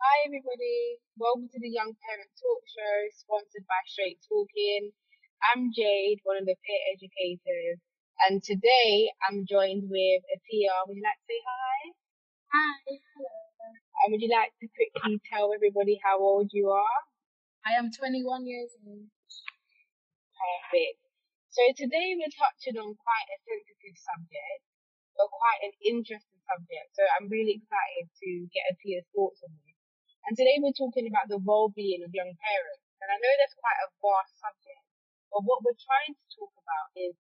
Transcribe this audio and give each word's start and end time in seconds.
Hi, 0.00 0.24
everybody. 0.24 0.96
Welcome 1.20 1.52
to 1.52 1.60
the 1.60 1.68
Young 1.68 1.92
Parent 1.92 2.32
Talk 2.40 2.64
Show, 2.72 2.96
sponsored 3.20 3.68
by 3.68 3.84
Straight 3.84 4.16
Talking. 4.24 4.96
I'm 5.44 5.76
Jade, 5.76 6.24
one 6.24 6.40
of 6.40 6.48
the 6.48 6.56
peer 6.56 6.82
educators, 6.88 7.84
and 8.24 8.40
today 8.40 9.12
I'm 9.20 9.44
joined 9.44 9.92
with 9.92 10.24
Atia. 10.32 10.88
Would 10.88 10.96
you 10.96 11.04
like 11.04 11.20
to 11.20 11.28
say 11.28 11.40
hi? 11.44 11.76
Hi, 12.48 12.80
hello. 12.80 13.36
And 14.00 14.08
would 14.16 14.24
you 14.24 14.32
like 14.32 14.56
to 14.64 14.72
quickly 14.72 15.20
tell 15.28 15.52
everybody 15.52 16.00
how 16.00 16.16
old 16.16 16.48
you 16.56 16.72
are? 16.72 17.00
I 17.68 17.76
am 17.76 17.92
21 17.92 18.24
years 18.48 18.72
old. 18.80 19.04
Perfect. 19.04 20.96
So 21.52 21.60
today 21.76 22.16
we're 22.16 22.32
touching 22.32 22.80
on 22.80 22.96
quite 22.96 23.28
a 23.28 23.38
sensitive 23.44 24.00
subject, 24.00 24.64
but 25.12 25.28
quite 25.28 25.60
an 25.60 25.76
interesting 25.84 26.40
subject. 26.48 26.88
So 26.96 27.04
I'm 27.04 27.28
really 27.28 27.60
excited 27.60 28.08
to 28.08 28.28
get 28.48 28.64
Atia's 28.72 29.04
thoughts 29.12 29.44
on 29.44 29.52
this. 29.60 29.69
And 30.28 30.36
today 30.36 30.60
we're 30.60 30.76
talking 30.76 31.08
about 31.08 31.32
the 31.32 31.40
well-being 31.40 32.04
of 32.04 32.12
young 32.12 32.36
parents. 32.36 32.84
And 33.00 33.08
I 33.08 33.16
know 33.16 33.34
that's 33.40 33.56
quite 33.56 33.80
a 33.80 33.88
vast 34.04 34.36
subject, 34.36 34.84
but 35.32 35.46
what 35.48 35.64
we're 35.64 35.78
trying 35.80 36.12
to 36.12 36.24
talk 36.36 36.52
about 36.60 36.88
is, 36.92 37.16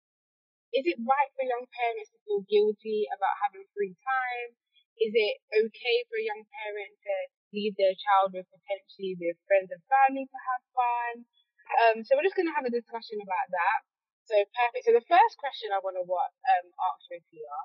is 0.74 0.84
it 0.84 0.98
right 1.00 1.30
for 1.32 1.46
young 1.46 1.64
parents 1.70 2.10
to 2.12 2.18
feel 2.26 2.42
guilty 2.44 3.06
about 3.14 3.38
having 3.40 3.64
free 3.72 3.94
time? 4.02 4.50
Is 4.98 5.14
it 5.14 5.38
okay 5.54 5.96
for 6.10 6.18
a 6.18 6.26
young 6.26 6.42
parent 6.42 6.92
to 6.98 7.14
leave 7.54 7.78
their 7.78 7.94
child 7.94 8.34
with 8.34 8.50
potentially 8.50 9.14
with 9.16 9.38
friends 9.46 9.70
and 9.70 9.80
family 9.86 10.26
to 10.26 10.38
have 10.50 10.62
fun? 10.74 11.14
Um, 11.68 11.96
so 12.02 12.18
we're 12.18 12.26
just 12.26 12.36
going 12.36 12.50
to 12.50 12.58
have 12.58 12.66
a 12.66 12.74
discussion 12.74 13.22
about 13.22 13.48
that. 13.54 13.78
So 14.26 14.36
perfect. 14.52 14.84
So 14.84 14.92
the 14.92 15.08
first 15.08 15.38
question 15.40 15.72
I 15.72 15.80
want 15.80 15.96
to 15.96 16.04
um, 16.04 16.66
ask 16.68 17.02
you 17.08 17.22
here 17.32 17.60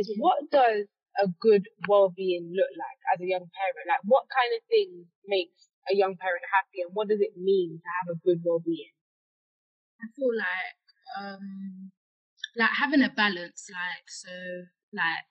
is, 0.00 0.08
what 0.16 0.48
does 0.48 0.88
a 1.22 1.28
good 1.40 1.68
well-being 1.88 2.52
look 2.54 2.72
like 2.76 3.00
as 3.14 3.20
a 3.20 3.26
young 3.26 3.46
parent? 3.48 3.86
Like, 3.88 4.04
what 4.04 4.24
kind 4.28 4.52
of 4.56 4.62
things 4.68 5.06
makes 5.26 5.70
a 5.90 5.94
young 5.94 6.16
parent 6.16 6.42
happy, 6.52 6.82
and 6.82 6.90
what 6.94 7.08
does 7.08 7.20
it 7.20 7.36
mean 7.36 7.80
to 7.80 7.88
have 8.00 8.16
a 8.16 8.20
good 8.20 8.42
well-being? 8.44 8.94
I 10.02 10.06
feel 10.14 10.34
like 10.36 10.76
um 11.18 11.92
like 12.56 12.70
having 12.78 13.02
a 13.02 13.10
balance, 13.10 13.68
like 13.70 14.06
so 14.08 14.30
like 14.92 15.24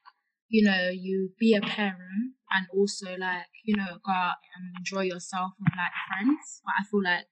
you 0.48 0.64
know, 0.64 0.90
you 0.94 1.32
be 1.40 1.56
a 1.56 1.62
parent 1.62 2.38
and 2.52 2.68
also 2.72 3.18
like, 3.18 3.50
you 3.64 3.76
know, 3.76 3.98
go 4.06 4.12
out 4.12 4.38
and 4.56 4.78
enjoy 4.78 5.02
yourself 5.02 5.54
with 5.60 5.74
like 5.76 5.92
friends. 6.08 6.62
But 6.64 6.74
I 6.80 6.84
feel 6.86 7.04
like 7.04 7.26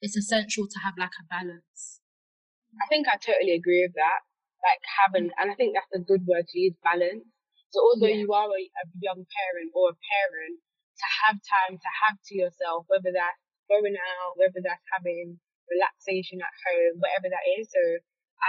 it's 0.00 0.16
essential 0.16 0.66
to 0.66 0.78
have 0.84 0.94
like 0.96 1.10
a 1.18 1.26
balance. 1.28 2.00
I 2.78 2.86
think 2.88 3.08
I 3.08 3.18
totally 3.18 3.52
agree 3.52 3.82
with 3.82 3.94
that. 3.94 4.22
Like 4.62 4.80
having, 4.86 5.30
and 5.40 5.50
I 5.50 5.54
think 5.54 5.74
that's 5.74 5.90
a 5.94 6.04
good 6.04 6.26
word 6.26 6.46
to 6.48 6.58
use, 6.58 6.74
balance. 6.84 7.24
So 7.70 7.80
although 7.82 8.10
Yeah. 8.10 8.22
you 8.22 8.32
are 8.32 8.50
a, 8.50 8.62
a 8.66 8.84
young 9.00 9.22
parent 9.26 9.70
or 9.74 9.90
a 9.94 9.96
parent, 9.98 10.58
to 11.00 11.06
have 11.26 11.36
time 11.40 11.78
to 11.78 11.90
have 12.06 12.18
to 12.28 12.34
yourself, 12.36 12.84
whether 12.88 13.10
that's 13.14 13.40
going 13.70 13.96
out, 13.96 14.36
whether 14.36 14.60
that's 14.60 14.84
having 14.92 15.40
relaxation 15.70 16.42
at 16.42 16.54
home, 16.66 17.00
whatever 17.00 17.30
that 17.30 17.46
is. 17.56 17.70
So 17.70 17.82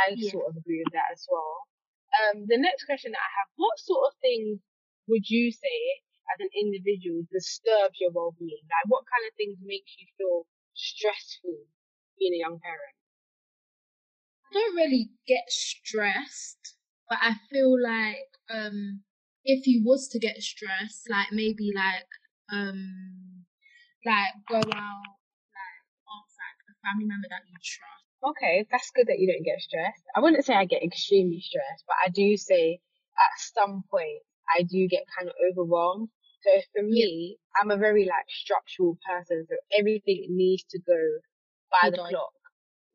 I 0.04 0.16
Yeah. 0.18 0.32
sort 0.36 0.50
of 0.50 0.58
agree 0.58 0.82
with 0.84 0.94
that 0.94 1.14
as 1.14 1.24
well. 1.30 1.68
Um, 2.20 2.46
the 2.48 2.58
next 2.60 2.84
question 2.86 3.12
that 3.12 3.24
I 3.24 3.32
have, 3.40 3.50
what 3.56 3.80
sort 3.80 4.04
of 4.12 4.14
things 4.20 4.60
would 5.08 5.30
you 5.30 5.52
say 5.52 5.80
as 6.34 6.40
an 6.44 6.52
individual 6.56 7.24
disturbs 7.32 8.00
your 8.00 8.12
well-being? 8.12 8.66
Like 8.68 8.88
what 8.92 9.08
kind 9.08 9.24
of 9.28 9.34
things 9.38 9.58
makes 9.64 9.96
you 10.00 10.08
feel 10.18 10.48
stressful 10.76 11.56
being 12.20 12.36
a 12.36 12.44
young 12.44 12.60
parent? 12.60 12.96
I 14.50 14.54
don't 14.54 14.76
really 14.76 15.12
get 15.28 15.50
stressed, 15.50 16.76
but 17.08 17.20
I 17.22 17.36
feel 17.50 17.80
like 17.82 18.28
um 18.50 19.04
if 19.44 19.68
you 19.68 19.84
was 19.84 20.08
to 20.10 20.20
get 20.20 20.42
stressed, 20.42 21.10
like 21.10 21.32
maybe 21.32 21.72
like 21.76 22.08
um 22.52 23.46
like 24.06 24.34
go 24.50 24.58
out, 24.58 25.12
like 25.54 25.80
ask 26.10 26.34
like 26.38 26.60
a 26.70 26.76
family 26.86 27.06
member 27.08 27.28
that 27.30 27.44
you 27.48 27.56
trust. 27.62 28.06
Okay, 28.24 28.68
that's 28.72 28.92
good 28.92 29.08
that 29.08 29.20
you 29.20 29.32
don't 29.32 29.44
get 29.46 29.62
stressed. 29.62 30.04
I 30.16 30.20
wouldn't 30.20 30.46
say 30.46 30.54
I 30.54 30.66
get 30.66 30.84
extremely 30.84 31.42
stressed, 31.42 31.86
but 31.88 31.98
I 32.04 32.10
do 32.10 32.38
say 32.38 32.80
at 33.18 33.34
some 33.56 33.84
point 33.90 34.22
I 34.58 34.64
do 34.64 34.88
get 34.88 35.06
kind 35.18 35.30
of 35.30 35.36
overwhelmed. 35.50 36.10
So 36.44 36.52
for 36.74 36.84
me, 36.84 37.38
I'm 37.62 37.72
a 37.72 37.78
very 37.78 38.06
like 38.06 38.26
structural 38.30 38.98
person, 39.08 39.46
so 39.50 39.56
everything 39.78 40.28
needs 40.30 40.64
to 40.72 40.80
go 40.80 41.00
by 41.72 41.90
the 41.90 41.98
clock. 41.98 42.34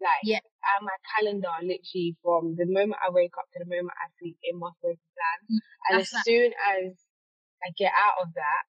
Like 0.01 0.23
Yeah. 0.25 0.45
and 0.45 0.85
my 0.85 0.97
calendar 1.17 1.49
literally 1.63 2.17
from 2.23 2.55
the 2.57 2.67
moment 2.69 3.01
I 3.01 3.09
wake 3.11 3.33
up 3.39 3.49
to 3.53 3.59
the 3.65 3.69
moment 3.69 3.97
I 3.97 4.13
sleep, 4.21 4.37
it 4.43 4.55
must 4.55 4.77
go 4.83 4.93
to 4.93 5.07
plan. 5.17 5.39
Mm, 5.49 5.61
and 5.89 5.93
That's 5.99 6.13
as 6.13 6.17
like 6.21 6.25
soon 6.29 6.51
as 6.53 6.87
I 7.65 7.69
get 7.79 7.93
out 7.97 8.21
of 8.21 8.35
that, 8.35 8.63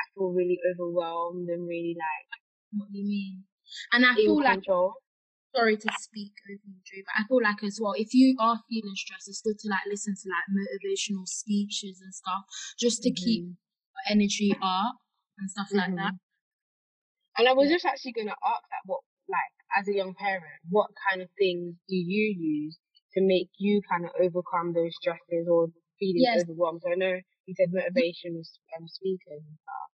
I 0.00 0.02
feel 0.14 0.32
really 0.32 0.58
overwhelmed 0.72 1.48
and 1.52 1.68
really 1.68 1.94
like 1.98 2.28
what 2.72 2.88
do 2.90 2.98
you 2.98 3.04
mean. 3.06 3.44
And 3.92 4.04
I 4.06 4.14
feel 4.16 4.36
like 4.40 4.64
control. 4.64 4.96
sorry 5.54 5.76
to 5.76 5.88
speak 6.00 6.32
over 6.48 6.64
you, 6.64 6.80
Drew, 6.88 7.02
but 7.04 7.20
I 7.20 7.28
feel 7.28 7.42
like 7.42 7.60
as 7.62 7.78
well, 7.80 7.92
if 7.96 8.14
you 8.14 8.36
are 8.40 8.60
feeling 8.68 8.96
stressed, 8.96 9.28
it's 9.28 9.42
good 9.44 9.58
to 9.60 9.68
like 9.68 9.84
listen 9.88 10.14
to 10.16 10.26
like 10.32 10.48
motivational 10.48 11.28
speeches 11.28 12.00
and 12.00 12.14
stuff, 12.14 12.44
just 12.80 13.02
to 13.04 13.10
keep 13.12 13.44
Mhm. 13.44 13.56
your 13.92 14.04
energy 14.08 14.56
up 14.62 14.96
and 15.36 15.50
stuff 15.50 15.68
like 15.72 15.94
that. 15.96 16.16
Mm-hmm. 16.16 17.36
And 17.38 17.48
I 17.48 17.52
was 17.52 17.68
just 17.68 17.84
actually 17.84 18.12
going 18.12 18.28
to 18.28 18.36
ask 18.44 18.64
that 18.68 18.84
what, 18.84 19.00
like, 19.28 19.54
as 19.78 19.88
a 19.88 19.94
young 19.94 20.14
parent, 20.14 20.60
what 20.70 20.90
kind 21.10 21.22
of 21.22 21.28
things 21.38 21.76
do 21.88 21.96
you 21.96 22.34
use 22.38 22.78
to 23.14 23.20
make 23.22 23.50
you 23.58 23.80
kind 23.90 24.04
of 24.04 24.10
overcome 24.20 24.72
those 24.72 24.94
stresses 24.96 25.46
or 25.50 25.68
feeling 25.98 26.22
Yes. 26.22 26.42
overwhelmed? 26.42 26.82
So 26.84 26.92
I 26.92 26.96
know 26.96 27.20
you 27.46 27.54
said 27.54 27.72
motivational 27.72 28.42
um, 28.78 28.88
speaking 28.88 29.40
and 29.40 29.58
stuff. 29.62 29.90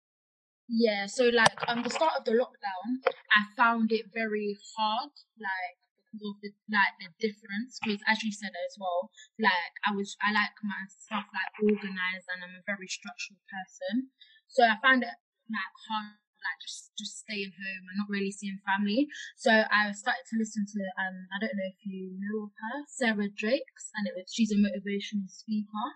Yeah, 0.68 1.06
so 1.06 1.30
like 1.30 1.53
um 1.69 1.84
the 1.84 1.90
start 1.94 2.13
of 2.18 2.25
the 2.25 2.31
lockdown, 2.34 3.06
I 3.30 3.46
found 3.56 3.91
it 3.91 4.09
very 4.13 4.58
hard, 4.75 5.13
like 5.38 5.78
because 6.09 6.25
of 6.25 6.42
the 6.42 6.52
like 6.74 6.97
the 6.97 7.09
difference. 7.22 7.78
Because 7.84 8.02
as 8.09 8.24
you 8.24 8.31
said 8.31 8.50
as 8.66 8.74
well, 8.80 9.12
like 9.38 9.74
I 9.86 9.94
was 9.94 10.18
I 10.25 10.34
like 10.34 10.57
my 10.63 10.90
stuff 10.90 11.25
like 11.30 11.53
organized, 11.62 12.25
and 12.34 12.42
I'm 12.44 12.57
a 12.57 12.66
very 12.66 12.88
structured 12.88 13.38
person. 13.46 14.09
So 14.47 14.63
I 14.66 14.78
found 14.81 15.03
it 15.03 15.13
like 15.53 15.75
hard, 15.86 16.18
like 16.45 16.59
just 16.61 16.94
just 16.94 17.25
staying 17.25 17.51
home 17.57 17.83
and 17.89 17.97
not 17.97 18.09
really 18.13 18.31
seeing 18.31 18.61
family. 18.61 19.09
So 19.35 19.51
I 19.51 19.89
started 19.91 20.25
to 20.29 20.39
listen 20.39 20.63
to 20.69 20.79
um 21.01 21.17
I 21.33 21.41
don't 21.41 21.57
know 21.57 21.69
if 21.73 21.81
you 21.83 22.13
know 22.22 22.47
of 22.47 22.53
her, 22.53 22.78
Sarah 22.85 23.31
Jakes, 23.33 23.89
and 23.97 24.06
it 24.06 24.13
was 24.13 24.29
she's 24.29 24.53
a 24.53 24.61
motivational 24.61 25.25
speaker, 25.25 25.88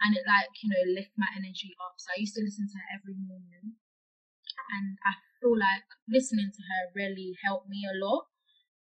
and 0.00 0.16
it 0.16 0.24
like 0.24 0.50
you 0.64 0.72
know 0.72 0.82
lift 0.96 1.12
my 1.20 1.28
energy 1.36 1.76
up. 1.78 2.00
So 2.00 2.10
I 2.16 2.24
used 2.24 2.34
to 2.40 2.44
listen 2.44 2.66
to 2.72 2.76
her 2.80 2.86
every 2.96 3.20
morning 3.20 3.76
and 4.78 4.96
I 5.04 5.12
feel 5.40 5.56
like 5.56 5.86
listening 6.08 6.50
to 6.52 6.62
her 6.62 6.80
really 6.94 7.36
helped 7.44 7.68
me 7.68 7.84
a 7.84 7.96
lot 7.98 8.28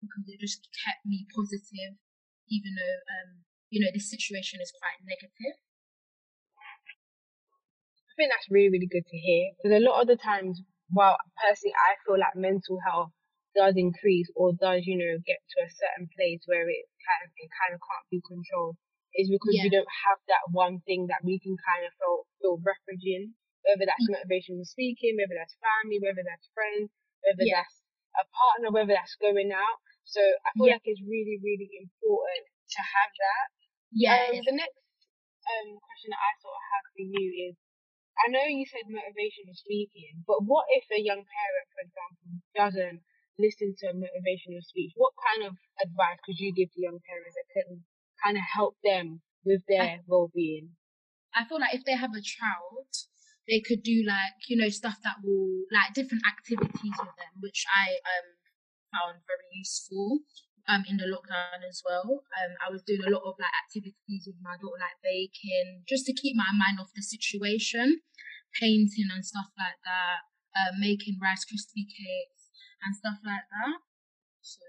because 0.01 0.25
it 0.27 0.39
just 0.39 0.67
kept 0.85 1.05
me 1.05 1.27
positive, 1.33 1.99
even 2.49 2.71
though 2.75 2.97
um 3.19 3.29
you 3.69 3.79
know 3.81 3.91
this 3.93 4.09
situation 4.09 4.59
is 4.61 4.73
quite 4.73 4.99
negative. 5.03 5.57
I 8.09 8.13
think 8.17 8.31
that's 8.35 8.51
really, 8.51 8.67
really 8.67 8.91
good 8.91 9.07
to 9.07 9.17
hear. 9.17 9.55
Because 9.55 9.79
a 9.79 9.85
lot 9.85 10.01
of 10.01 10.07
the 10.11 10.19
times, 10.19 10.59
well, 10.91 11.17
personally, 11.37 11.75
I 11.77 11.95
feel 12.05 12.17
like 12.19 12.35
mental 12.35 12.77
health 12.85 13.11
does 13.57 13.73
increase 13.77 14.29
or 14.37 14.53
does, 14.53 14.85
you 14.85 14.97
know, 14.97 15.17
get 15.25 15.41
to 15.41 15.57
a 15.65 15.69
certain 15.73 16.07
place 16.13 16.41
where 16.45 16.69
it 16.69 16.85
kind 17.01 17.21
of, 17.25 17.29
it 17.37 17.49
kind 17.49 17.73
of 17.73 17.81
can't 17.81 18.07
be 18.13 18.21
controlled 18.25 18.77
is 19.17 19.25
because 19.29 19.57
we 19.57 19.73
don't 19.73 19.89
have 20.05 20.21
that 20.29 20.45
one 20.53 20.85
thing 20.85 21.09
that 21.09 21.25
we 21.25 21.41
can 21.41 21.57
kind 21.65 21.81
of 21.81 21.91
feel, 21.97 22.29
feel 22.37 22.57
refuge 22.61 23.01
in, 23.09 23.33
whether 23.65 23.89
that's 23.89 24.05
motivational 24.05 24.61
speaking, 24.61 25.17
whether 25.17 25.33
that's 25.33 25.57
family, 25.57 25.97
whether 25.97 26.21
that's 26.21 26.45
friends, 26.53 26.93
whether 27.25 27.41
Yeah. 27.41 27.65
that's 27.65 27.75
a 28.21 28.25
partner, 28.29 28.69
whether 28.69 28.93
that's 28.93 29.17
going 29.17 29.49
out. 29.49 29.77
So 30.05 30.21
I 30.21 30.49
feel 30.53 30.69
Yeah. 30.69 30.77
like 30.77 30.85
it's 30.85 31.01
really, 31.01 31.41
really 31.41 31.69
important 31.81 32.43
to 32.45 32.81
have 32.85 33.11
that. 33.17 33.45
Yeah, 33.97 34.29
Um, 34.29 34.45
the 34.45 34.53
next 34.53 34.77
um, 35.49 35.73
question 35.81 36.13
that 36.13 36.21
I 36.21 36.31
sort 36.37 36.53
of 36.53 36.65
have 36.69 36.85
for 36.93 37.01
you 37.01 37.25
is, 37.49 37.57
I 38.19 38.31
know 38.31 38.43
you 38.43 38.65
said 38.67 38.91
motivational 38.91 39.55
speaking, 39.55 40.23
but 40.27 40.43
what 40.43 40.65
if 40.75 40.83
a 40.91 40.99
young 40.99 41.23
parent, 41.23 41.67
for 41.71 41.81
example, 41.87 42.29
doesn't 42.55 42.99
listen 43.39 43.75
to 43.79 43.85
a 43.89 43.95
motivational 43.95 44.61
speech? 44.61 44.91
What 44.95 45.13
kind 45.23 45.47
of 45.47 45.55
advice 45.79 46.19
could 46.25 46.39
you 46.39 46.51
give 46.51 46.71
to 46.73 46.81
young 46.81 46.99
parents 47.07 47.35
that 47.39 47.47
can 47.55 47.83
kind 48.23 48.35
of 48.35 48.43
help 48.43 48.75
them 48.83 49.21
with 49.45 49.63
their 49.67 50.03
well-being? 50.07 50.75
I 51.33 51.45
feel 51.45 51.59
like 51.59 51.75
if 51.75 51.85
they 51.85 51.95
have 51.95 52.11
a 52.11 52.21
child, 52.21 52.91
they 53.47 53.61
could 53.61 53.83
do 53.83 54.03
like 54.05 54.35
you 54.47 54.57
know 54.57 54.69
stuff 54.69 54.97
that 55.03 55.23
will 55.23 55.63
like 55.71 55.93
different 55.93 56.23
activities 56.27 56.95
with 56.99 57.15
them, 57.15 57.33
which 57.39 57.65
I 57.71 57.97
um 58.03 58.27
found 58.91 59.21
very 59.25 59.47
useful 59.53 60.19
um 60.69 60.85
in 60.85 61.01
the 61.01 61.09
lockdown 61.09 61.65
as 61.65 61.81
well. 61.81 62.21
Um, 62.37 62.51
I 62.61 62.69
was 62.69 62.85
doing 62.85 63.01
a 63.01 63.09
lot 63.09 63.25
of 63.25 63.35
like 63.41 63.55
activities 63.65 64.29
with 64.29 64.37
my 64.39 64.55
daughter, 64.61 64.77
like 64.77 65.01
baking, 65.01 65.83
just 65.89 66.05
to 66.05 66.13
keep 66.13 66.37
my 66.37 66.53
mind 66.53 66.77
off 66.77 66.93
the 66.93 67.01
situation, 67.01 68.05
painting 68.61 69.09
and 69.09 69.25
stuff 69.25 69.49
like 69.57 69.81
that, 69.83 70.29
uh, 70.53 70.71
making 70.77 71.17
Rice 71.17 71.43
Krispie 71.49 71.89
cakes 71.89 72.53
and 72.85 72.93
stuff 72.95 73.17
like 73.25 73.49
that. 73.49 73.81
So 74.45 74.61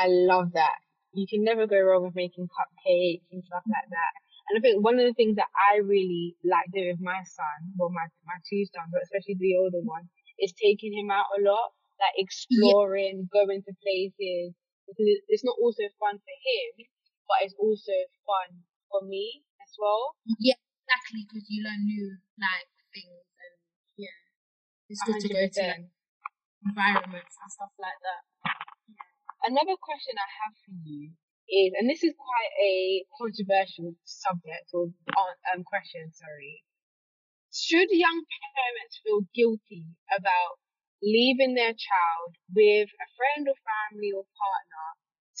I 0.00 0.08
love 0.08 0.56
that. 0.56 0.80
You 1.12 1.28
can 1.28 1.44
never 1.44 1.68
go 1.68 1.76
wrong 1.80 2.08
with 2.08 2.16
making 2.16 2.48
cupcakes 2.48 3.28
and 3.30 3.44
stuff 3.44 3.62
like 3.68 3.88
that. 3.92 4.12
And 4.48 4.58
I 4.58 4.60
think 4.60 4.82
one 4.82 4.98
of 4.98 5.04
the 5.04 5.14
things 5.14 5.36
that 5.36 5.52
I 5.52 5.84
really 5.84 6.36
like 6.42 6.72
doing 6.72 6.96
with 6.96 7.04
my 7.04 7.20
son, 7.22 7.76
well, 7.76 7.92
my, 7.92 8.08
my 8.24 8.40
two 8.48 8.64
sons, 8.72 8.90
but 8.90 9.04
especially 9.04 9.36
the 9.38 9.60
older 9.60 9.84
one, 9.84 10.08
is 10.40 10.52
taking 10.56 10.96
him 10.96 11.12
out 11.12 11.28
a 11.36 11.44
lot, 11.44 11.76
like 12.02 12.18
exploring, 12.18 13.30
yeah. 13.30 13.30
going 13.30 13.62
to 13.62 13.72
places, 13.78 14.58
because 14.90 15.06
it's 15.30 15.46
not 15.46 15.54
also 15.62 15.86
fun 16.02 16.18
for 16.18 16.36
him, 16.42 16.82
but 17.30 17.46
it's 17.46 17.54
also 17.54 17.94
fun 18.26 18.66
for 18.90 19.06
me 19.06 19.46
as 19.62 19.70
well. 19.78 20.18
Yeah, 20.42 20.58
exactly, 20.82 21.22
because 21.30 21.46
you 21.46 21.62
learn 21.62 21.86
new, 21.86 22.18
like, 22.42 22.66
things, 22.90 23.22
and 23.38 23.54
yeah, 23.94 24.18
it's 24.90 24.98
good 25.06 25.22
100%. 25.22 25.22
to 25.22 25.28
go 25.30 25.44
to 25.46 25.62
like, 25.62 25.86
environments 26.66 27.34
and 27.38 27.50
stuff 27.50 27.74
like 27.78 28.00
that. 28.02 28.22
Another 29.42 29.74
question 29.78 30.14
I 30.18 30.30
have 30.42 30.54
for 30.62 30.74
you 30.86 31.14
is, 31.50 31.74
and 31.74 31.90
this 31.90 32.02
is 32.06 32.14
quite 32.14 32.54
a 32.62 33.02
controversial 33.18 33.94
subject 34.06 34.70
or 34.74 34.94
um, 35.50 35.66
question, 35.66 36.10
sorry. 36.14 36.62
Should 37.52 37.92
young 37.92 38.22
parents 38.24 39.02
feel 39.04 39.26
guilty 39.34 39.84
about 40.08 40.61
leaving 41.02 41.54
their 41.54 41.74
child 41.74 42.30
with 42.54 42.88
a 42.88 43.08
friend 43.18 43.50
or 43.50 43.58
family 43.58 44.14
or 44.14 44.24
partner 44.38 44.86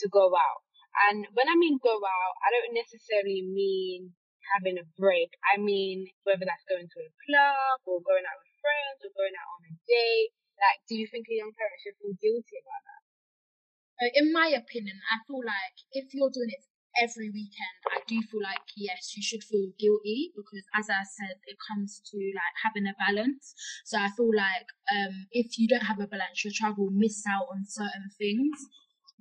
to 0.02 0.06
go 0.10 0.34
out? 0.34 0.62
And 1.08 1.24
when 1.32 1.48
I 1.48 1.56
mean 1.56 1.80
go 1.80 1.96
out, 1.96 2.34
I 2.44 2.52
don't 2.52 2.76
necessarily 2.76 3.46
mean 3.48 4.12
having 4.58 4.76
a 4.76 4.86
break. 4.98 5.32
I 5.40 5.56
mean 5.56 6.10
whether 6.26 6.44
that's 6.44 6.66
going 6.68 6.90
to 6.90 7.00
a 7.00 7.12
club 7.24 7.78
or 7.88 8.04
going 8.04 8.26
out 8.26 8.40
with 8.42 8.60
friends 8.60 9.00
or 9.06 9.14
going 9.16 9.32
out 9.38 9.50
on 9.56 9.70
a 9.70 9.74
date. 9.88 10.34
Like, 10.60 10.84
do 10.86 10.94
you 10.94 11.08
think 11.08 11.26
a 11.26 11.38
young 11.38 11.50
parent 11.56 11.80
should 11.80 11.98
feel 11.98 12.14
guilty 12.20 12.56
about 12.60 12.82
that? 12.86 13.02
Uh, 14.02 14.10
in 14.18 14.34
my 14.34 14.50
opinion, 14.50 14.98
I 15.10 15.22
feel 15.26 15.42
like 15.42 15.76
if 15.94 16.12
you're 16.12 16.32
doing 16.32 16.50
it 16.50 16.62
every 17.00 17.30
weekend, 17.30 17.76
I 17.92 18.00
do 18.06 18.20
feel 18.22 18.42
like 18.42 18.64
yes, 18.76 19.14
you 19.16 19.22
should 19.22 19.44
feel 19.44 19.72
guilty 19.78 20.32
because, 20.36 20.64
as 20.74 20.90
I 20.90 21.02
said, 21.04 21.36
it 21.46 21.56
comes 21.68 22.00
to 22.12 22.16
like 22.34 22.56
having 22.62 22.86
a 22.86 22.96
balance. 22.98 23.54
So 23.84 23.98
I 23.98 24.10
feel 24.16 24.30
like 24.34 24.68
um, 24.92 25.26
if 25.32 25.58
you 25.58 25.68
don't 25.68 25.86
have 25.86 26.00
a 26.00 26.06
balance, 26.06 26.44
your 26.44 26.52
child 26.52 26.76
will 26.78 26.92
miss 26.92 27.24
out 27.28 27.48
on 27.52 27.64
certain 27.64 28.10
things. 28.18 28.56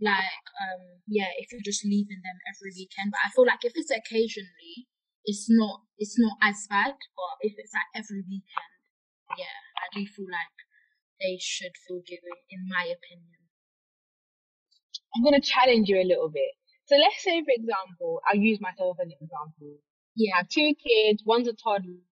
Like 0.01 0.45
um, 0.59 1.03
yeah, 1.07 1.29
if 1.37 1.51
you're 1.51 1.63
just 1.63 1.85
leaving 1.85 2.21
them 2.23 2.37
every 2.49 2.71
weekend. 2.75 3.11
But 3.11 3.21
I 3.25 3.29
feel 3.29 3.45
like 3.45 3.63
if 3.63 3.73
it's 3.75 3.91
occasionally, 3.91 4.89
it's 5.25 5.47
not 5.49 5.81
it's 5.97 6.17
not 6.17 6.37
as 6.41 6.67
bad. 6.69 6.97
But 6.97 7.33
if 7.41 7.53
it's 7.57 7.73
like 7.73 7.91
every 7.95 8.23
weekend, 8.25 8.71
yeah, 9.37 9.57
I 9.77 9.87
do 9.93 10.05
feel 10.07 10.27
like 10.31 10.57
they 11.21 11.37
should 11.39 11.77
feel 11.87 12.01
guilty, 12.01 12.41
in 12.49 12.67
my 12.67 12.83
opinion. 12.89 13.41
I'm 15.15 15.23
going 15.23 15.39
to 15.39 15.45
challenge 15.45 15.89
you 15.89 15.97
a 16.01 16.07
little 16.07 16.29
bit. 16.29 16.51
So 16.91 16.99
let's 16.99 17.23
say, 17.23 17.39
for 17.39 17.55
example, 17.55 18.19
I'll 18.27 18.35
use 18.35 18.59
myself 18.59 18.99
as 18.99 19.07
an 19.07 19.15
example. 19.15 19.79
Yeah. 20.19 20.43
Have 20.43 20.51
two 20.51 20.75
kids, 20.75 21.23
one's 21.23 21.47
a 21.47 21.55
toddler, 21.55 22.03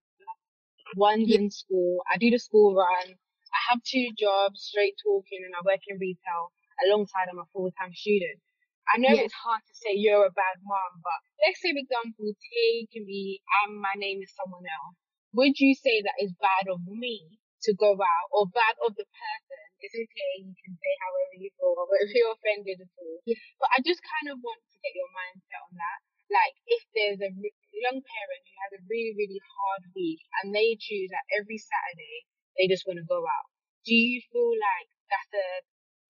one's 0.95 1.27
yeah. 1.27 1.43
in 1.43 1.51
school. 1.51 1.99
I 2.07 2.15
do 2.15 2.31
the 2.31 2.39
school 2.39 2.71
run. 2.71 3.11
I 3.11 3.59
have 3.75 3.83
two 3.83 4.07
jobs, 4.15 4.71
straight 4.71 4.95
talking, 5.03 5.43
and 5.43 5.51
I 5.51 5.67
work 5.67 5.83
in 5.91 5.99
retail 5.99 6.55
alongside 6.87 7.27
I'm 7.27 7.43
a 7.43 7.51
full-time 7.51 7.91
student. 7.91 8.39
I 8.87 9.03
know 9.03 9.11
yeah. 9.11 9.27
it's 9.27 9.35
hard 9.35 9.59
to 9.67 9.73
say 9.75 9.99
you're 9.99 10.23
a 10.23 10.31
bad 10.31 10.63
mom, 10.63 11.03
but 11.03 11.19
let's 11.43 11.59
say, 11.59 11.75
for 11.75 11.83
example, 11.83 12.31
take 12.39 12.95
me 13.03 13.43
and 13.67 13.83
my 13.83 13.99
name 13.99 14.23
is 14.23 14.31
someone 14.31 14.63
else. 14.63 14.95
Would 15.35 15.59
you 15.59 15.75
say 15.75 15.99
that 16.07 16.23
is 16.23 16.31
bad 16.39 16.71
of 16.71 16.79
me 16.87 17.35
to 17.67 17.75
go 17.75 17.99
out 17.99 18.27
or 18.31 18.47
bad 18.47 18.79
of 18.87 18.95
the 18.95 19.03
person 19.03 19.48
it's 19.81 19.95
okay. 19.95 20.33
You 20.43 20.55
can 20.55 20.75
say 20.75 20.93
however 20.99 21.35
you 21.39 21.49
feel, 21.55 21.75
or 21.75 21.87
if 22.03 22.11
you're 22.11 22.35
offended 22.35 22.83
at 22.83 22.91
all. 22.99 23.19
Yeah. 23.25 23.39
But 23.59 23.69
I 23.75 23.77
just 23.83 24.03
kind 24.03 24.27
of 24.31 24.39
want 24.43 24.61
to 24.61 24.77
get 24.83 24.93
your 24.95 25.09
mindset 25.11 25.63
on 25.65 25.73
that. 25.75 25.99
Like, 26.29 26.53
if 26.69 26.83
there's 26.93 27.21
a 27.25 27.31
young 27.33 27.99
parent 28.05 28.43
who 28.45 28.55
has 28.61 28.71
a 28.77 28.81
really, 28.85 29.17
really 29.17 29.41
hard 29.41 29.83
week 29.97 30.21
and 30.41 30.53
they 30.53 30.77
choose 30.77 31.09
that 31.09 31.25
every 31.33 31.57
Saturday 31.57 32.29
they 32.53 32.69
just 32.69 32.85
want 32.85 33.01
to 33.01 33.07
go 33.09 33.25
out, 33.25 33.49
do 33.81 33.97
you 33.97 34.21
feel 34.29 34.53
like 34.53 34.89
that's 35.09 35.33
a 35.33 35.49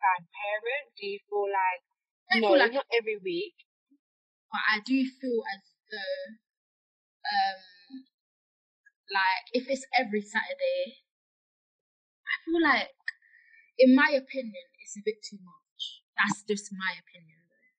bad 0.03 0.21
parent? 0.27 0.85
Do 0.99 1.07
you 1.07 1.19
feel 1.31 1.47
like 1.47 1.81
I 2.31 2.43
no, 2.43 2.51
feel 2.51 2.59
like 2.59 2.75
not 2.75 2.89
every 2.91 3.15
week? 3.23 3.55
But 4.51 4.61
I 4.65 4.75
do 4.83 4.97
feel 5.07 5.39
as 5.45 5.61
though, 5.87 6.23
um, 7.23 7.59
like 9.13 9.43
if 9.53 9.69
it's 9.69 9.85
every 9.93 10.21
Saturday, 10.21 11.05
I 12.25 12.35
feel 12.43 12.61
like 12.61 12.89
in 13.79 13.95
my 13.95 14.09
opinion, 14.11 14.65
it's 14.83 14.97
a 14.97 15.01
bit 15.05 15.23
too 15.23 15.39
much. 15.41 16.03
That's 16.17 16.43
just 16.43 16.71
my 16.73 16.93
opinion, 16.99 17.39
though. 17.49 17.69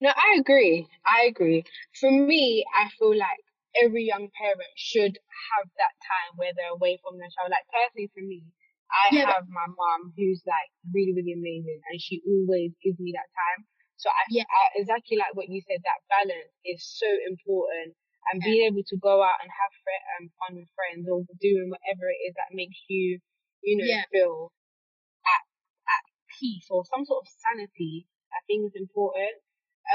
No, 0.00 0.10
I 0.14 0.38
agree. 0.38 0.88
I 1.06 1.24
agree. 1.26 1.64
For 2.00 2.10
me, 2.10 2.64
I 2.74 2.88
feel 2.98 3.16
like 3.16 3.42
every 3.82 4.04
young 4.04 4.30
parent 4.38 4.70
should 4.76 5.18
have 5.18 5.66
that 5.78 5.94
time 6.02 6.36
where 6.36 6.52
they're 6.54 6.74
away 6.74 6.98
from 7.02 7.18
their 7.18 7.30
child. 7.34 7.50
Like 7.50 7.66
personally, 7.70 8.10
for 8.14 8.22
me, 8.22 8.42
I 8.90 9.14
yeah, 9.14 9.26
have 9.34 9.48
my 9.48 9.66
mom 9.66 10.12
who's 10.16 10.42
like 10.46 10.70
really, 10.92 11.14
really 11.14 11.32
amazing, 11.34 11.80
and 11.90 12.00
she 12.00 12.22
always 12.26 12.72
gives 12.82 12.98
me 13.00 13.12
that 13.14 13.30
time. 13.34 13.66
So 13.96 14.10
I, 14.10 14.22
yeah. 14.30 14.44
I, 14.46 14.62
exactly 14.82 15.16
like 15.16 15.34
what 15.34 15.48
you 15.48 15.62
said, 15.66 15.80
that 15.82 16.02
balance 16.10 16.52
is 16.66 16.82
so 16.84 17.08
important 17.30 17.94
and 18.32 18.42
being 18.42 18.66
able 18.66 18.82
to 18.86 18.96
go 18.98 19.22
out 19.22 19.38
and 19.42 19.50
have 19.50 19.72
um, 20.16 20.30
fun 20.38 20.56
with 20.56 20.70
friends 20.74 21.08
or 21.10 21.22
doing 21.40 21.70
whatever 21.70 22.08
it 22.10 22.20
is 22.28 22.34
that 22.38 22.54
makes 22.54 22.78
you, 22.88 23.18
you 23.62 23.76
know, 23.78 23.88
yeah. 23.88 24.04
feel 24.10 24.52
at 25.26 25.42
at 25.88 26.04
peace 26.38 26.66
or 26.70 26.84
some 26.86 27.04
sort 27.04 27.24
of 27.24 27.28
sanity, 27.28 28.06
I 28.32 28.40
think 28.46 28.70
is 28.70 28.78
important. 28.78 29.34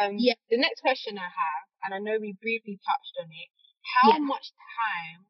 Um, 0.01 0.15
yeah. 0.17 0.37
The 0.49 0.61
next 0.61 0.81
question 0.81 1.17
I 1.17 1.29
have, 1.29 1.63
and 1.83 1.91
I 1.93 1.99
know 1.99 2.19
we 2.19 2.37
briefly 2.41 2.79
touched 2.85 3.15
on 3.21 3.29
it, 3.31 3.49
how 3.81 4.13
yeah. 4.13 4.23
much 4.23 4.53
time 4.53 5.25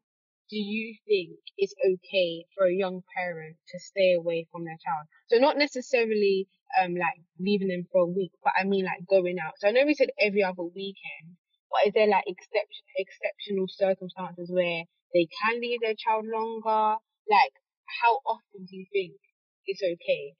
do 0.49 0.57
you 0.57 0.97
think 1.07 1.37
is 1.57 1.73
okay 1.79 2.45
for 2.57 2.65
a 2.65 2.73
young 2.73 3.03
parent 3.15 3.55
to 3.69 3.79
stay 3.79 4.13
away 4.13 4.47
from 4.51 4.65
their 4.65 4.77
child? 4.81 5.07
So 5.29 5.37
not 5.37 5.57
necessarily 5.57 6.47
um 6.81 6.93
like 6.93 7.21
leaving 7.39 7.69
them 7.69 7.87
for 7.91 8.01
a 8.01 8.05
week, 8.05 8.31
but 8.43 8.53
I 8.59 8.63
mean 8.63 8.85
like 8.85 9.05
going 9.09 9.37
out. 9.39 9.53
So 9.57 9.67
I 9.67 9.71
know 9.71 9.85
we 9.85 9.93
said 9.93 10.09
every 10.19 10.43
other 10.43 10.63
weekend, 10.63 11.37
but 11.69 11.87
is 11.87 11.93
there 11.93 12.09
like 12.09 12.25
exception, 12.25 12.83
exceptional 12.97 13.67
circumstances 13.69 14.49
where 14.49 14.83
they 15.13 15.29
can 15.29 15.61
leave 15.61 15.81
their 15.81 15.97
child 15.97 16.25
longer? 16.25 16.97
Like, 17.29 17.53
how 18.01 18.21
often 18.25 18.65
do 18.65 18.73
you 18.75 18.85
think 18.91 19.17
it's 19.65 19.81
okay? 19.81 20.33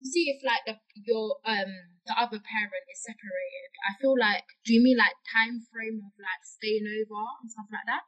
You 0.00 0.06
see 0.10 0.30
if 0.30 0.38
like 0.46 0.62
the 0.62 0.78
your 1.02 1.42
um 1.42 1.98
the 2.06 2.14
other 2.14 2.38
parent 2.38 2.86
is 2.86 3.02
separated. 3.02 3.70
I 3.82 3.98
feel 3.98 4.14
like 4.14 4.46
do 4.64 4.72
you 4.74 4.82
mean 4.82 4.96
like 4.96 5.18
time 5.26 5.58
frame 5.70 5.98
of 6.06 6.14
like 6.14 6.42
staying 6.46 6.86
over 6.86 7.22
and 7.42 7.50
stuff 7.50 7.66
like 7.74 7.86
that? 7.90 8.06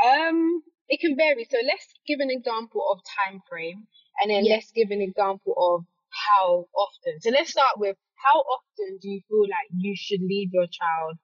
Um, 0.00 0.62
it 0.88 0.98
can 0.98 1.16
vary. 1.16 1.46
So 1.48 1.58
let's 1.62 1.86
give 2.06 2.18
an 2.18 2.30
example 2.30 2.82
of 2.90 2.98
time 3.04 3.42
frame, 3.48 3.86
and 4.20 4.30
then 4.30 4.44
yeah. 4.44 4.54
let's 4.58 4.72
give 4.72 4.90
an 4.90 5.00
example 5.00 5.54
of 5.54 5.84
how 6.10 6.66
often. 6.74 7.20
So 7.20 7.30
let's 7.30 7.50
start 7.50 7.78
with 7.78 7.96
how 8.18 8.40
often 8.40 8.98
do 9.00 9.08
you 9.08 9.20
feel 9.28 9.46
like 9.48 9.70
you 9.72 9.94
should 9.96 10.20
leave 10.20 10.50
your 10.52 10.66
child 10.66 11.16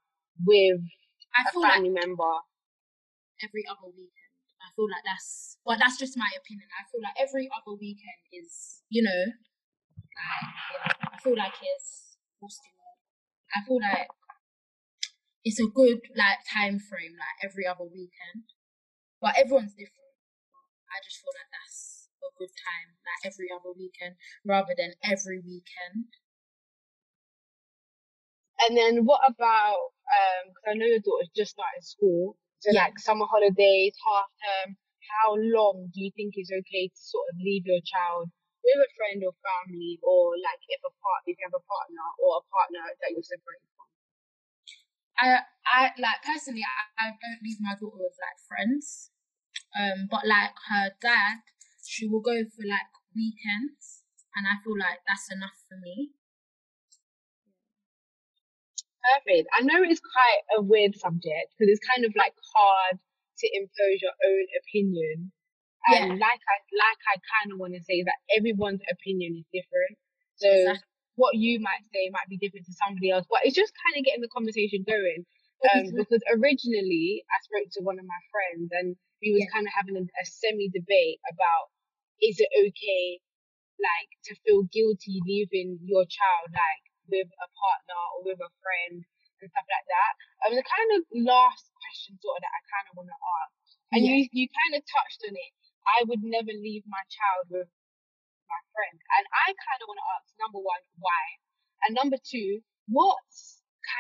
with 0.45 0.81
I 1.37 1.45
a 1.45 1.53
family 1.53 1.91
like 1.91 2.07
member? 2.07 2.35
Every 3.43 3.65
other 3.69 3.93
weekend. 3.93 4.33
I 4.63 4.73
feel 4.75 4.89
like 4.89 5.05
that's 5.05 5.59
well, 5.65 5.77
that's 5.79 5.99
just 5.99 6.17
my 6.17 6.31
opinion. 6.33 6.69
I 6.73 6.89
feel 6.89 7.03
like 7.05 7.19
every 7.21 7.51
other 7.53 7.77
weekend 7.77 8.21
is, 8.33 8.81
you 8.89 9.03
know, 9.03 9.23
like, 10.17 11.13
I 11.13 11.17
feel 11.21 11.37
like 11.37 11.55
it's 11.61 12.17
what's 12.41 12.57
the 12.63 12.73
word? 12.73 12.99
I 13.53 13.59
feel 13.67 13.81
like 13.81 14.09
it's 15.45 15.61
a 15.61 15.69
good 15.69 16.01
like 16.17 16.43
time 16.49 16.81
frame, 16.81 17.15
like 17.15 17.39
every 17.45 17.67
other 17.67 17.85
weekend. 17.85 18.51
But 19.21 19.37
everyone's 19.39 19.77
different. 19.77 20.17
I 20.91 20.99
just 21.05 21.21
feel 21.21 21.35
like 21.37 21.51
that's 21.53 21.76
a 22.27 22.39
good 22.39 22.53
time, 22.53 22.89
like 23.07 23.23
every 23.31 23.49
other 23.55 23.73
weekend, 23.73 24.19
rather 24.45 24.75
than 24.77 24.93
every 25.07 25.41
weekend. 25.41 26.11
And 28.67 28.77
then 28.77 29.05
what 29.05 29.21
about, 29.23 29.95
um, 30.09 30.45
cause 30.51 30.67
I 30.71 30.75
know 30.75 30.89
your 30.89 31.05
daughter's 31.05 31.31
just 31.37 31.55
started 31.55 31.85
school. 31.85 32.41
So 32.65 32.73
yeah. 32.73 32.89
like 32.89 32.99
summer 32.99 33.29
holidays, 33.29 33.95
half 34.01 34.29
term, 34.41 34.69
how 35.07 35.37
long 35.37 35.93
do 35.93 35.99
you 36.01 36.11
think 36.17 36.35
is 36.35 36.51
okay 36.51 36.89
to 36.89 36.99
sort 36.99 37.29
of 37.31 37.37
leave 37.39 37.69
your 37.69 37.85
child 37.85 38.33
with 38.65 38.81
a 38.83 38.91
friend 38.97 39.23
or 39.23 39.37
family 39.45 40.01
or 40.03 40.35
like 40.41 40.59
if 40.67 40.81
a 40.83 40.91
part, 40.99 41.21
if 41.29 41.37
you 41.37 41.45
have 41.47 41.55
a 41.55 41.63
partner 41.63 42.07
or 42.19 42.41
a 42.41 42.45
partner 42.49 42.83
that 43.05 43.13
you're 43.13 43.23
separated 43.23 43.71
from? 43.77 43.89
I, 45.21 45.27
I 45.69 45.81
like 46.01 46.25
personally, 46.25 46.65
I, 46.65 46.83
I 46.97 47.07
don't 47.13 47.45
leave 47.45 47.61
my 47.61 47.77
daughter 47.77 48.01
with 48.01 48.17
like 48.19 48.41
friends. 48.49 49.13
Um, 49.77 50.09
but 50.11 50.25
like 50.25 50.57
her 50.73 50.93
dad, 51.01 51.45
she 51.87 52.07
will 52.07 52.21
go 52.21 52.37
for 52.45 52.65
like 52.67 52.91
weekends, 53.15 54.03
and 54.35 54.47
I 54.47 54.59
feel 54.63 54.77
like 54.79 55.01
that's 55.07 55.31
enough 55.33 55.57
for 55.69 55.79
me 55.79 56.13
perfect. 59.07 59.47
I 59.55 59.63
know 59.63 59.83
it's 59.83 60.03
quite 60.03 60.43
a 60.59 60.61
weird 60.63 60.99
subject 60.99 61.55
because 61.55 61.71
it's 61.71 61.85
kind 61.87 62.05
of 62.05 62.13
like 62.19 62.35
hard 62.55 62.99
to 62.99 63.47
impose 63.55 64.03
your 64.03 64.17
own 64.27 64.47
opinion. 64.63 65.31
And 65.87 66.19
yeah. 66.19 66.27
like 66.27 66.43
I 66.43 66.57
like 66.75 67.01
I 67.07 67.17
kind 67.23 67.55
of 67.55 67.63
want 67.63 67.79
to 67.79 67.83
say 67.87 68.03
that 68.03 68.19
everyone's 68.35 68.83
opinion 68.91 69.39
is 69.39 69.47
different. 69.55 69.95
So 70.43 70.51
exactly. 70.51 70.91
what 71.15 71.39
you 71.39 71.63
might 71.63 71.87
say 71.95 72.11
might 72.11 72.27
be 72.27 72.43
different 72.43 72.67
to 72.67 72.75
somebody 72.75 73.15
else, 73.15 73.25
but 73.31 73.47
it's 73.47 73.55
just 73.55 73.73
kind 73.87 73.95
of 73.95 74.03
getting 74.03 74.25
the 74.25 74.35
conversation 74.35 74.83
going. 74.83 75.23
Um, 75.73 75.89
because 75.97 76.21
originally 76.37 77.25
I 77.33 77.37
spoke 77.41 77.73
to 77.73 77.81
one 77.81 77.97
of 77.97 78.05
my 78.05 78.23
friends 78.29 78.69
and 78.77 78.93
we 79.25 79.33
was 79.33 79.41
Yeah. 79.47 79.55
kind 79.57 79.65
of 79.65 79.73
having 79.73 79.97
a, 79.97 80.05
a 80.05 80.25
semi 80.27 80.69
debate 80.69 81.17
about 81.33 81.73
is 82.23 82.37
it 82.41 82.51
okay 82.55 83.21
like 83.81 84.11
to 84.25 84.33
feel 84.47 84.65
guilty 84.73 85.21
leaving 85.27 85.79
your 85.85 86.05
child 86.09 86.49
like 86.53 86.85
with 87.13 87.29
a 87.29 87.49
partner 87.53 88.01
or 88.17 88.21
with 88.27 88.41
a 88.43 88.51
friend 88.65 89.05
and 89.43 89.49
stuff 89.53 89.69
like 89.69 89.89
that. 89.89 90.13
Um, 90.49 90.53
the 90.57 90.65
kind 90.65 90.91
of 90.97 91.01
last 91.29 91.69
question 91.77 92.17
sort 92.25 92.41
of 92.41 92.43
that 92.49 92.55
I 92.57 92.63
kind 92.73 92.87
of 92.89 92.95
want 92.97 93.11
to 93.13 93.21
ask, 93.21 93.53
and 93.93 94.01
Yeah. 94.03 94.17
you 94.17 94.19
you 94.33 94.45
kind 94.49 94.75
of 94.79 94.83
touched 94.89 95.23
on 95.29 95.35
it. 95.37 95.53
I 95.87 95.99
would 96.09 96.25
never 96.25 96.51
leave 96.51 96.83
my 96.89 97.05
child 97.13 97.47
with 97.53 97.69
my 98.49 98.61
friend, 98.75 98.97
and 98.99 99.25
I 99.31 99.47
kind 99.55 99.81
of 99.83 99.87
want 99.91 100.01
to 100.03 100.11
ask 100.19 100.29
number 100.41 100.61
one 100.63 100.83
why, 100.99 101.25
and 101.87 101.95
number 101.95 102.19
two 102.23 102.63
what 102.89 103.27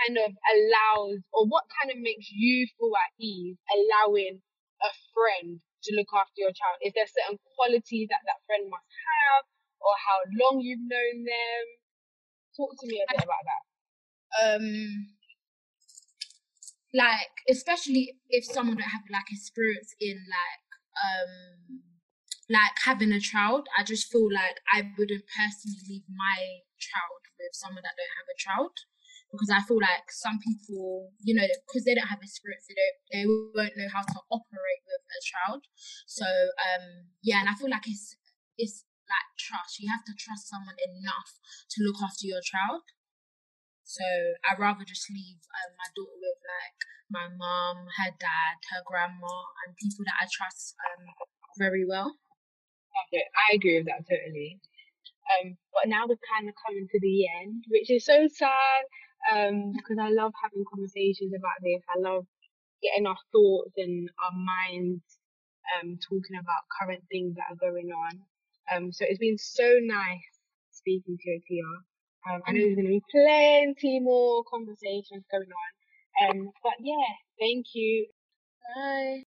kind 0.02 0.18
of 0.18 0.30
allows 0.34 1.18
or 1.34 1.46
what 1.46 1.66
kind 1.82 1.90
of 1.94 1.98
makes 2.02 2.30
you 2.30 2.66
feel 2.78 2.94
at 2.94 3.12
ease 3.18 3.56
allowing 3.70 4.42
a 4.82 4.90
friend 5.14 5.60
to 5.86 5.94
look 5.96 6.10
after 6.14 6.42
your 6.42 6.52
child? 6.54 6.82
Is 6.82 6.92
there 6.98 7.06
certain 7.08 7.38
qualities 7.54 8.10
that 8.10 8.22
that 8.26 8.42
friend 8.46 8.66
must 8.68 8.90
have, 8.90 9.44
or 9.80 9.94
how 9.96 10.18
long 10.42 10.60
you've 10.60 10.82
known 10.84 11.24
them? 11.24 11.62
Talk 12.58 12.74
to 12.80 12.86
me 12.88 13.00
a 13.02 13.06
bit 13.08 13.22
about 13.24 13.44
that. 13.46 13.62
um 14.42 15.08
like 16.94 17.34
especially 17.50 18.14
if 18.30 18.44
someone 18.44 18.76
don't 18.76 18.88
have 18.88 19.02
like 19.10 19.30
experience 19.30 19.94
in 20.00 20.16
like 20.16 20.64
um 20.96 21.82
like 22.48 22.76
having 22.84 23.12
a 23.12 23.20
child 23.20 23.66
i 23.78 23.82
just 23.82 24.10
feel 24.10 24.28
like 24.32 24.58
i 24.72 24.82
wouldn't 24.98 25.24
personally 25.26 25.82
leave 25.88 26.06
my 26.08 26.38
child 26.78 27.20
with 27.38 27.52
someone 27.52 27.82
that 27.82 27.96
don't 27.98 28.16
have 28.16 28.30
a 28.30 28.38
child 28.38 28.72
because 29.36 29.52
i 29.52 29.60
feel 29.68 29.78
like 29.78 30.08
some 30.08 30.40
people 30.40 31.12
you 31.20 31.36
know 31.36 31.44
because 31.68 31.84
they 31.84 31.94
don't 31.94 32.08
have 32.08 32.24
experience 32.24 32.64
they 32.66 32.74
don't 32.74 32.98
they 33.12 33.24
won't 33.28 33.76
know 33.76 33.90
how 33.92 34.02
to 34.02 34.18
operate 34.32 34.82
with 34.88 35.04
a 35.04 35.20
child 35.20 35.62
so 36.08 36.24
um 36.24 37.12
yeah 37.22 37.44
and 37.44 37.48
i 37.48 37.54
feel 37.54 37.70
like 37.70 37.84
it's 37.86 38.16
it's 38.56 38.88
like 39.06 39.28
trust 39.38 39.78
you 39.78 39.86
have 39.92 40.02
to 40.02 40.16
trust 40.18 40.48
someone 40.48 40.74
enough 40.82 41.38
to 41.68 41.84
look 41.84 42.00
after 42.02 42.26
your 42.26 42.42
child 42.42 42.82
so 43.86 44.02
I'd 44.42 44.58
rather 44.58 44.82
just 44.82 45.06
leave 45.14 45.38
um, 45.46 45.70
my 45.78 45.86
daughter 45.94 46.18
with 46.18 46.42
like 46.42 46.80
my 47.06 47.30
mom, 47.30 47.86
her 48.02 48.10
dad, 48.18 48.58
her 48.74 48.82
grandma, 48.82 49.46
and 49.62 49.78
people 49.78 50.02
that 50.10 50.18
I 50.18 50.26
trust 50.26 50.74
um, 50.82 51.06
very 51.54 51.86
well. 51.86 52.18
I 53.14 53.54
agree 53.54 53.78
with 53.78 53.86
that 53.86 54.02
totally. 54.10 54.58
Um, 55.30 55.54
but 55.70 55.86
now 55.86 56.06
we're 56.10 56.18
kind 56.34 56.50
of 56.50 56.58
coming 56.66 56.90
to 56.90 56.98
the 56.98 57.30
end, 57.30 57.62
which 57.70 57.90
is 57.90 58.04
so 58.04 58.26
sad. 58.26 58.82
Um, 59.32 59.72
because 59.72 59.98
I 60.00 60.10
love 60.10 60.32
having 60.42 60.64
conversations 60.70 61.32
about 61.36 61.58
this. 61.62 61.82
I 61.94 62.00
love 62.00 62.26
getting 62.82 63.06
our 63.06 63.18
thoughts 63.32 63.72
and 63.76 64.10
our 64.24 64.36
minds 64.38 65.02
um 65.82 65.98
talking 66.08 66.36
about 66.38 66.64
current 66.80 67.02
things 67.10 67.36
that 67.36 67.46
are 67.50 67.56
going 67.70 67.90
on. 67.92 68.20
Um, 68.72 68.92
so 68.92 69.04
it's 69.08 69.18
been 69.18 69.38
so 69.38 69.78
nice 69.82 70.28
speaking 70.72 71.18
to 71.20 71.30
you, 71.30 71.40
Tia. 71.48 71.64
Um, 72.34 72.42
I 72.46 72.52
know 72.52 72.60
there's 72.60 72.76
going 72.76 72.86
to 72.86 72.92
be 72.92 73.02
plenty 73.10 74.00
more 74.00 74.44
conversations 74.50 75.24
going 75.30 75.48
on. 75.50 76.30
Um, 76.30 76.50
but 76.62 76.74
yeah, 76.80 77.06
thank 77.40 77.66
you. 77.74 78.06
Bye. 78.76 79.20